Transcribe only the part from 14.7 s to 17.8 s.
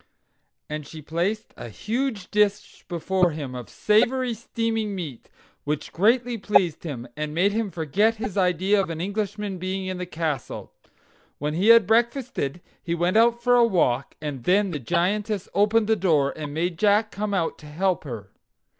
the Giantess opened the door, and made Jack come out to